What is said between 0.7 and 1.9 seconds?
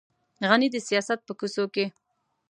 د سیاست په کوڅو کې.